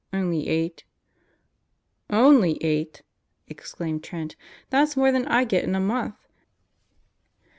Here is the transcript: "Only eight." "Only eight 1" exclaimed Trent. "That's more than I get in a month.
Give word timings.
"Only 0.11 0.47
eight." 0.47 0.83
"Only 2.09 2.53
eight 2.63 3.03
1" 3.45 3.49
exclaimed 3.49 4.03
Trent. 4.03 4.35
"That's 4.71 4.97
more 4.97 5.11
than 5.11 5.27
I 5.27 5.43
get 5.43 5.63
in 5.63 5.75
a 5.75 5.79
month. 5.79 6.27